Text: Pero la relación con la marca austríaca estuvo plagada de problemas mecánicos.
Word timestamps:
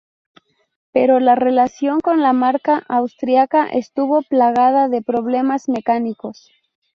Pero 0.93 1.19
la 1.19 1.35
relación 1.35 1.99
con 1.99 2.21
la 2.21 2.33
marca 2.33 2.81
austríaca 2.89 3.67
estuvo 3.67 4.23
plagada 4.23 4.89
de 4.89 5.03
problemas 5.03 5.69
mecánicos. 5.69 6.49